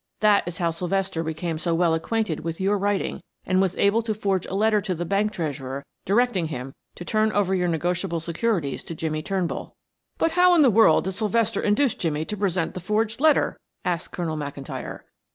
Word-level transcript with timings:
That 0.21 0.47
is 0.47 0.57
how 0.57 0.71
Sylvester 0.71 1.23
became 1.23 1.59
so 1.59 1.75
well 1.75 1.93
acquainted 1.93 2.39
with 2.39 2.59
your 2.59 2.75
writing 2.75 3.21
and 3.45 3.61
was 3.61 3.77
able 3.77 4.01
to 4.01 4.15
forge 4.15 4.47
a 4.47 4.55
letter 4.55 4.81
to 4.81 4.95
the 4.95 5.05
bank 5.05 5.31
treasurer 5.31 5.85
directing 6.05 6.47
him 6.47 6.73
to 6.95 7.05
turn 7.05 7.31
over 7.33 7.53
your 7.53 7.67
negotiable 7.67 8.19
securities 8.19 8.83
to 8.85 8.95
Jimmie 8.95 9.21
Turnbull." 9.21 9.75
"But 10.17 10.31
how 10.31 10.55
in 10.55 10.63
the 10.63 10.71
world 10.71 11.03
did 11.03 11.11
Sylvester 11.13 11.61
induce 11.61 11.93
Jimmie 11.93 12.25
to 12.25 12.35
present 12.35 12.73
the 12.73 12.79
forged 12.79 13.21
letter?" 13.21 13.57
asked 13.85 14.11
Colonel 14.11 14.37
McIntyre. 14.37 15.01